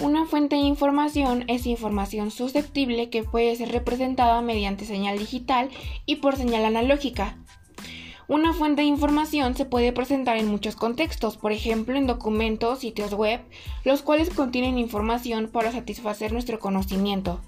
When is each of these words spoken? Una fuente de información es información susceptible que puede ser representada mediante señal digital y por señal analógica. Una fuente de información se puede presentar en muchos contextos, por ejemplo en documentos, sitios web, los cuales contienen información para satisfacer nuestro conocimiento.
Una 0.00 0.26
fuente 0.26 0.54
de 0.54 0.62
información 0.62 1.44
es 1.48 1.66
información 1.66 2.30
susceptible 2.30 3.10
que 3.10 3.24
puede 3.24 3.56
ser 3.56 3.72
representada 3.72 4.40
mediante 4.42 4.86
señal 4.86 5.18
digital 5.18 5.70
y 6.06 6.16
por 6.16 6.36
señal 6.36 6.64
analógica. 6.64 7.36
Una 8.28 8.52
fuente 8.52 8.82
de 8.82 8.88
información 8.88 9.56
se 9.56 9.64
puede 9.64 9.92
presentar 9.92 10.36
en 10.36 10.46
muchos 10.46 10.76
contextos, 10.76 11.36
por 11.36 11.50
ejemplo 11.50 11.96
en 11.96 12.06
documentos, 12.06 12.78
sitios 12.78 13.12
web, 13.12 13.40
los 13.84 14.02
cuales 14.02 14.30
contienen 14.30 14.78
información 14.78 15.48
para 15.48 15.72
satisfacer 15.72 16.32
nuestro 16.32 16.60
conocimiento. 16.60 17.40